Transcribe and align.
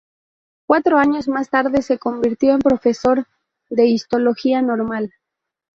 Cuatro 0.65 0.97
años 0.97 1.27
más 1.27 1.51
tarde 1.51 1.83
se 1.83 1.99
convirtió 1.99 2.53
en 2.55 2.59
profesor 2.61 3.27
de 3.69 3.85
Histología 3.85 4.59
Normal. 4.63 5.13